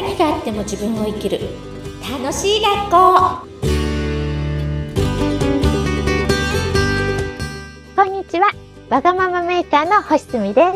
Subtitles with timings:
[0.00, 1.38] 何があっても自分を生きる
[2.00, 3.46] 楽しい学校
[7.94, 8.50] こんにちは。
[8.88, 10.66] わがままメーカーの星澄です。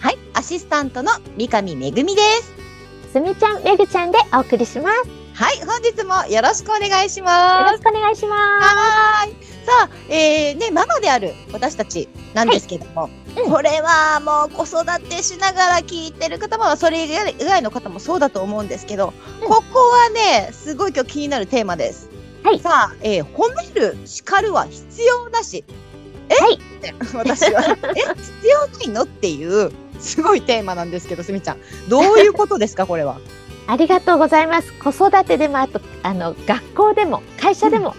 [0.00, 2.52] はい、アシスタントの三上めぐみです。
[3.12, 5.08] すみちゃん、めぐちゃんでお送りします。
[5.08, 7.72] よはい、本日もよろしくお願いします。
[7.74, 9.34] ろしくお願いしまはーい。
[9.64, 17.08] さあ、えー、ね、ママである私たちなんですけども、うんこれはもう子育てしながら聞いてる方も、それ以
[17.44, 19.12] 外の方もそうだと思うんですけど、
[19.42, 22.08] うんここはね、すごい今日気になるテーマです。
[22.42, 25.64] はいさあ、えー、褒める、叱るは必要なし。
[26.28, 26.58] え、はい
[27.14, 27.62] 私は、
[27.96, 29.02] え、必要ないの？
[29.02, 31.58] っていう、すごいテーマなんですけど、すみちゃん。
[31.88, 33.16] どういうことですか、これは？
[33.16, 33.20] す。
[33.66, 34.72] ありがとうございます。
[34.74, 37.94] 子育てでも、あと、あの、学校でも、会社でも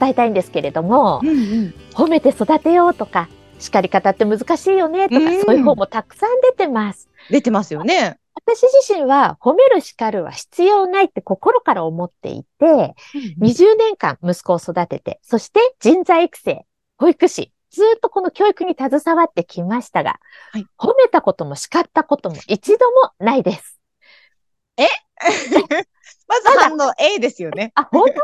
[0.00, 1.74] 伝えたいんですけれども、んうん。
[1.94, 3.28] 褒めて育てようとか、
[3.60, 7.08] 叱り方って難しいよねとか、うんそういう本もたくさん出てます。
[7.30, 8.18] 出てますよね。
[8.34, 12.94] 私自身は褒める叱るは必要ないって心から思っていて、
[13.38, 20.18] 20年間息子を育てて、そして人材育成、保育士、ずっとこの教育に携わってきましたが、
[20.52, 23.78] はい褒めたことも叱ったことも一度もないです。
[26.30, 27.72] まず反応 A ですよね。
[27.74, 28.14] あ、本当？
[28.14, 28.20] た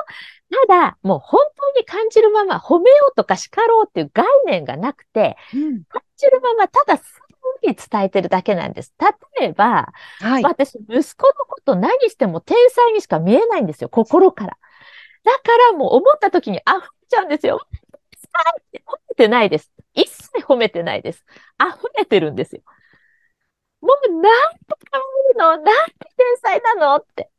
[0.68, 7.04] だ、もう本当に感じるまま褒めようとか叱ろうっていう概念がなくて、感じるままただ素
[7.62, 8.94] 直に伝えてるだけなんです。
[9.38, 9.88] 例えば、
[10.20, 10.42] はい。
[10.44, 14.56] 私、息子のこと何しても天才にしか見えないんですよ、心から。
[15.24, 17.66] だからもう思った時に溢れちゃうんですよ。
[17.66, 19.72] って褒めてないです。
[19.94, 21.24] 一切褒めてないです。
[21.60, 22.62] 溢れてるんですよ。
[23.80, 25.02] もうなんて可愛
[25.34, 27.30] いのなんて天才なのって。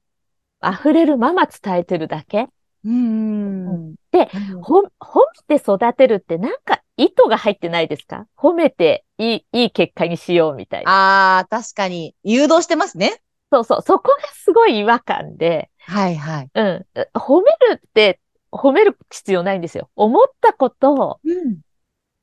[0.63, 2.47] 溢れるまま伝えてるだけ？
[2.85, 3.95] うーん。
[4.11, 4.29] で
[4.61, 8.27] ほ、褒めて育てるってなんか意図が入ってないですか？
[8.37, 11.39] 褒めていい、いい結果にしようみたいな。
[11.39, 12.15] あー、確かに。
[12.23, 13.21] 誘導してますね。
[13.51, 13.81] そうそう。
[13.81, 15.69] そこがすごい違和感で。
[15.79, 16.49] はいはい。
[16.53, 16.85] うん。
[17.13, 18.19] 褒めるって、
[18.51, 19.89] 褒める必要ないんですよ。
[19.95, 21.59] 思ったことを、うん。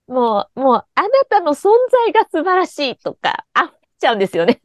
[0.06, 4.60] もう、もう、あなたの存在が素晴らしいとか、あっちゃうんですよね。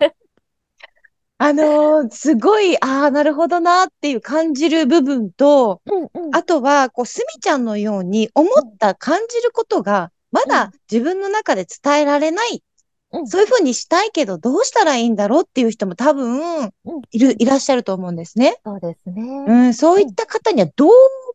[1.42, 6.36] あのーすごい、あー、なるほどなっていう感じる部分と、うんうん。
[6.36, 12.62] あとは、こう、すみちゃんのように思った感じることが、まうだ自分の中で伝えられない。
[13.12, 16.72] うんそういうふうにしたいけど、どうしたらいいんだろうっていう人も多分、うん
[17.12, 18.58] いる、いらっしゃると思うんですね。
[18.64, 19.46] そうですね。
[19.48, 20.88] うん、そういった方には、ど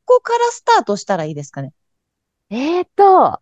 [0.04, 1.72] こからスタートしたらいいですかね？
[2.50, 3.40] えーと、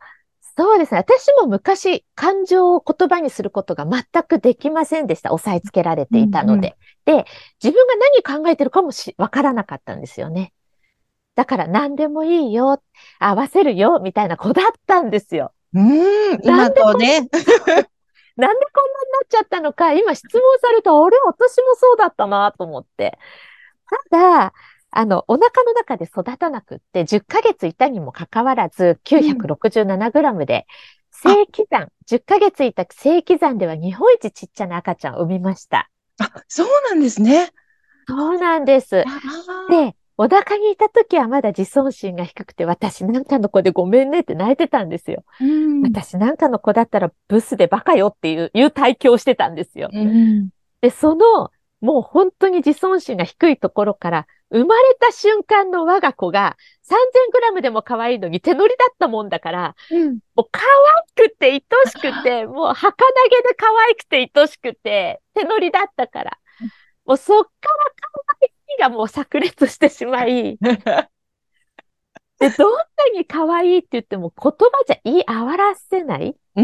[0.54, 0.98] そうですね。
[0.98, 5.32] 私も昔、感情を言葉にすることが全くできませんでした。
[5.32, 6.76] 押さえつけられていたので。
[7.06, 7.24] で、
[7.62, 7.94] 自分が
[8.26, 10.52] 何考えてるかもし、わからなかったんですよね。
[11.34, 12.82] だから何でもいいよ、
[13.18, 15.52] 合わせるよ、みたいな子だったんですよ。
[15.72, 17.20] うーん、今とね。
[18.36, 23.18] なんでこんなになっちゃったのか、今質問された、あれ、私もそうだったなと思って。
[24.10, 24.52] ただ、
[24.92, 30.66] あの、お腹の中で育たなくって、10ヶ月いたにもかかわらず、967グラムで、
[31.10, 35.88] 正規山、10ヶ月いた正規山では日本一ちっちゃな赤ちゃんを産みました。
[36.18, 37.52] あ、そうなんですね。
[38.06, 39.04] そうなんです。
[39.70, 45.24] で、お腹にいた時はまだ自尊心が低くて、私なんかの子でごめんねって泣いてたんですよ。
[45.40, 49.88] うん私なんかの子だったらブスでバカよっていう、いう体験をしてたんですよ。
[49.92, 60.18] うんで、その、もう本当に自尊心が低いところから、生まれた瞬間の我が子が3000グラムでも可愛いのに手乗りだったもんだから、うん。
[60.34, 60.60] もう可
[61.16, 62.94] 愛くて愛しくて、 もう儚
[63.30, 66.38] げで可愛くて愛しくて、手乗りだったから、
[67.06, 67.50] もうそっから
[68.00, 68.10] 可
[68.42, 70.58] 愛いがもう炸裂してしまい、
[72.38, 72.84] で、どんな
[73.14, 76.26] に可愛いって言っても言葉じゃ言い表せない。
[76.26, 76.36] うん。
[76.54, 76.62] 可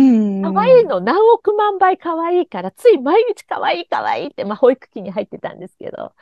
[0.61, 6.13] 愛いの何億万倍可愛いから、つい毎日可愛い可愛いって、まあ保育器に入ってたんですけど、もう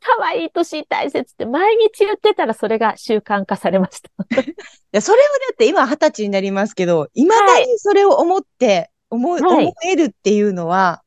[0.00, 4.10] 可愛い年大切って毎日言ってたらそれが習慣化されました。
[4.42, 4.54] い
[4.92, 11.02] や、それをだって今二十歳になりますけど、未だにそれを思って、思い、はい思えるっていうのは、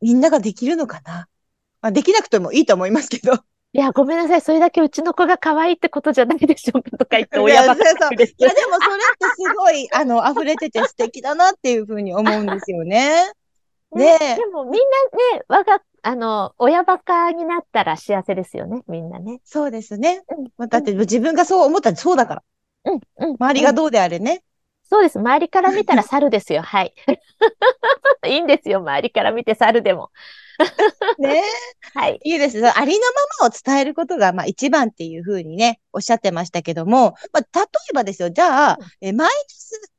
[0.00, 1.28] みんなができるのかな？
[1.80, 3.34] まあ、できなくてもいいと思いますけど。
[3.74, 4.40] いや、ごめんなさい。
[4.40, 8.42] それだけうちの子が可愛いってことじゃないでしょうかとか言ってい親ばかりですい。
[8.42, 13.30] や、でもそれってすごい、 あの、溢れてて素敵だなっていうふうに思うんですよね。
[13.92, 14.78] ねえでもみんな
[15.36, 18.82] ね、我が、あの、親バカになったら幸せですよね。
[18.86, 19.40] みんなね。
[19.44, 20.22] そうですね。
[20.28, 22.42] うんまあだって自分がそう思ったらそうだから。
[22.84, 23.30] うん、うん。
[23.30, 24.42] うん周りがどうであれね。
[24.84, 25.18] そうです。
[25.18, 26.62] 周りから見たら 猿ですよ。
[26.62, 26.94] はい。
[28.26, 28.78] いいんですよ。
[28.78, 30.10] 周りから見て猿でも。
[31.18, 31.42] ね
[31.94, 32.20] はい。
[32.24, 32.58] いいです。
[32.58, 33.06] ありの
[33.40, 39.92] ままを伝えることが、まあ一番っていうふうにね、おっしゃってましたけども、まあ例えばですよ、じゃあ、えマイナス、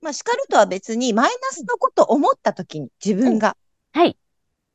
[0.00, 3.56] まあ叱るとは別に、マイナスのことを思ったときに、自分が、
[3.92, 4.16] はい。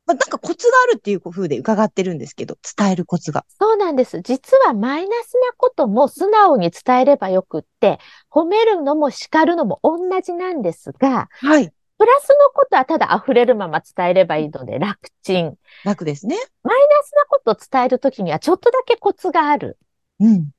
[0.06, 3.44] まあ、なんかコツがあるっていう風で伺ってるんですけど、伝えるコツが。
[3.60, 4.22] そうなんです。
[4.22, 7.98] 実はマイナスなことも素直に伝えればよくって、
[8.30, 11.70] 褒めるのも叱るのも同じなんですが、はい。
[11.98, 15.56] プラスのことはただ溢れるまま伝えればいいので楽ちん。
[15.84, 16.36] 楽ですね。
[16.62, 19.78] マイナスなことを伝えるときにはちょっとだけコツがある。
[20.20, 20.44] うん。
[20.44, 20.50] す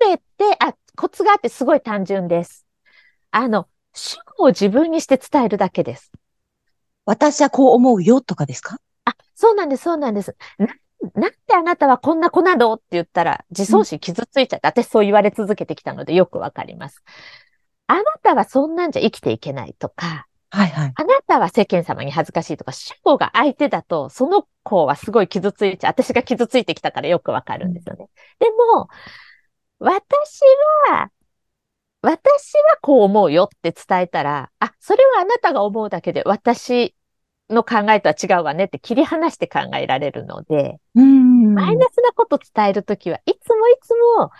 [0.00, 2.66] べて、あ、コツがあってすごい単純です。
[3.30, 6.12] あの、主語を自分にして伝えるだけです。
[7.04, 8.78] 私はこう思うよとかですか？
[9.04, 10.36] あ、そうなんです、そうなんです。
[10.58, 10.68] な、
[11.14, 17.02] なんであなたはこんな子なのって言ったら、自尊心傷ついちゃって、私そう言われ続けてきたのでよくわかります。
[17.86, 20.92] あなたはそんなんじゃ生きていけないとか、はいはい。
[20.94, 25.90] あなたは世間様に恥ずかしいとか、主語が相手だと、その子はすごい傷ついちゃう。
[25.90, 28.08] 私が傷ついてきたからよくわかるんですよね。
[28.38, 28.88] でも、
[29.78, 30.40] 私
[30.90, 31.10] は、
[32.02, 36.94] 私はこう思うよって伝えたら、あ、それはあなたが思うだけで、私
[37.50, 41.54] の考えとは違うわねって切り離して考えられるので、うーん。
[41.54, 44.30] マイナスなこと伝えるときはいつもいつも、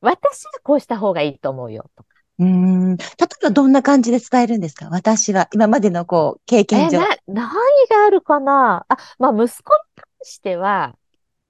[0.00, 2.15] 私はこうした方がいいと思うよとか。
[2.38, 2.96] うーん。
[2.96, 4.88] 例えばどんな感じで伝えるんですか？
[4.90, 6.98] 私は、今までのこう、経え、験上。
[6.98, 7.48] な、何
[7.90, 8.84] があるかな？
[8.88, 10.96] あ、まあ、息子に関しては、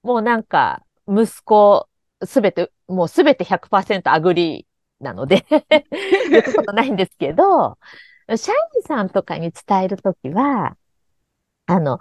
[0.03, 1.87] もうなんか、息子、
[2.25, 5.45] すべて、もうすべて100% agree なので
[6.29, 7.77] 言ったことないんですけど、
[8.37, 10.77] 社員さんとかに伝えるときは、
[11.67, 11.99] あの、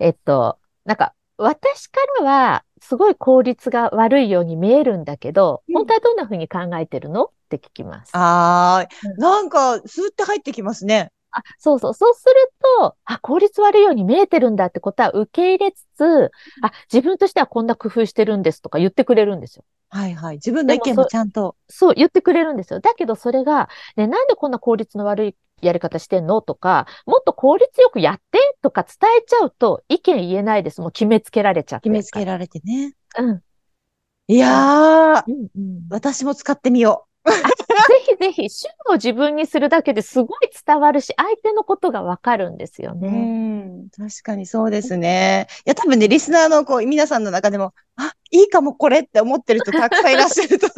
[0.00, 7.32] えっと、なんか、私からは、すごい効率が悪いように見えるんだけど、うん本当はどんな風に考えてるの？
[7.56, 8.12] って聞きます。
[8.12, 11.12] あー、うんなんか、スーって入ってきますね。
[11.32, 11.94] あ、そうそう。
[11.94, 19.64] そうすると、あ、効率悪いように見えてるんだってことは受け入れつつ、あ、自分としてはこんな工夫してるんですとか言ってくれるんですよ。
[19.88, 20.36] はいはい。
[20.36, 21.56] 自分の意見もちゃんと。
[21.68, 22.80] そう、言ってくれるんですよ。
[22.80, 30.80] だけどそれが、ね、なんでこんな効率の悪いやり方してんのとか、もっと効率よくやってとか伝えちゃうと意見言えないです。
[30.80, 31.90] もう決めつけられちゃって決。
[31.90, 32.94] めつけられてね。
[33.18, 33.42] うん。
[34.28, 35.90] いやー、うんうん。
[35.90, 37.32] 私も使ってみよぜ
[38.06, 43.08] ひぜひ、主語を自分にするだけですごい伝わるし、相手のことがわかるんですよね。
[43.08, 43.10] う。
[43.12, 43.88] ん。
[43.90, 45.46] 確かにそうですね。
[45.66, 50.68] いや、多分ね、リスナーのこう、皆さんの中でも、あ、いいかもこれって思ってる人たくさんいらっしゃると。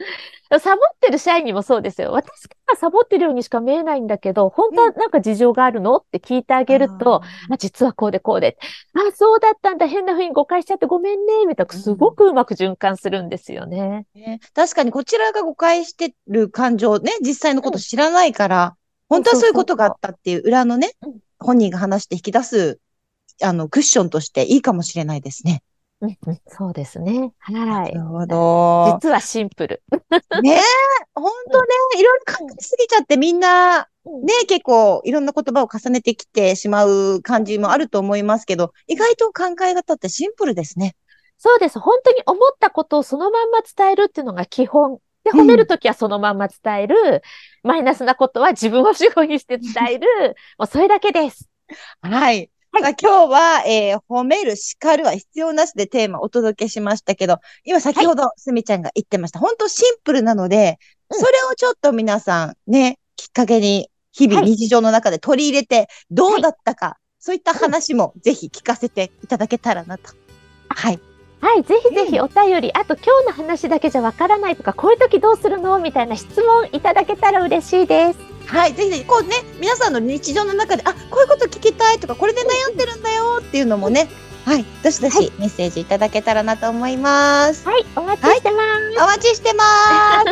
[0.58, 2.10] サボってる社員にもそうですよ。
[2.12, 8.56] 私がサボってるようにしか見えないんだけど、本当はなんか事情があるのって聞いてあげると、あ、実はこうでこうで。
[8.94, 9.86] あ、そうだったんだ。
[9.86, 11.46] 変な風に誤解しちゃってごめんね。
[11.46, 14.06] みたいな、すごくうまく循環するんですよね。
[14.14, 18.76] ね確かにこちらが誤解してる感情ね、実際のこと知らないから、
[19.08, 22.80] 本当はそういうことがあったっていう裏のねうん、本人が話して引き出す、
[23.42, 25.62] あの、クッションとしていいかもしれないですね。
[26.00, 27.32] うんうんそうですね。
[27.38, 27.52] は。
[27.52, 28.98] ないるほど。
[29.02, 29.82] 実はシンプル。
[30.42, 30.60] ねえ、
[31.14, 31.68] 本当ね、
[31.98, 40.96] いろいろ考えすぎちゃってみんな、うんね、結構いろんな言葉を重ねてきてしまう感じもあると思いますけど、意外と考え方ってシンプルですね。
[41.36, 41.78] そうです。
[41.78, 44.98] 本当に思ったことをそのまんま伝えるっていうのが基本。
[45.22, 47.22] で、うん褒めるときはそのまんま伝える。
[47.62, 50.36] マイナスなことは自分を主語にして伝える。
[50.58, 51.50] もうそれだけです。
[52.00, 52.50] はい。
[52.72, 59.38] 今日は、えー褒める、叱るは必要なしでテーマをお届けしましたけど、今先ほどすみちゃんが言ってました。
[59.38, 60.78] 本当シンプルなので、
[61.10, 70.12] うんそれをちょっと皆さんね、きっかけに日々はい日常の中で取り入れて、どうだったか、そういった話もぜひ聞かせていただけたらなと。
[70.68, 71.09] はい。
[71.40, 71.62] はい。
[71.62, 75.78] ぜひぜひお便り、あと今日の話だけじゃわからないとか、こういう時どうするの？
[75.78, 78.18] みたいな質問いただけたら嬉しいです。
[78.46, 78.74] はい。
[78.74, 84.08] ぜひぜひ、こうね、皆さんの日常の中で、あ、こういうこと聞きたいとか、これで悩んでるんだよっていうのもね、
[84.44, 84.64] はい。
[84.82, 87.66] どしどしメッセージいただけたらなと思います。
[87.66, 87.86] はい。
[87.94, 89.02] お待ちしてます。
[89.02, 89.64] お待ちしてま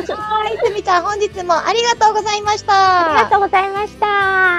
[0.05, 0.13] す。
[0.13, 0.59] はい。
[0.67, 3.13] すみちゃん、本日もありがとうございました。
[3.13, 4.58] ありがとうございました。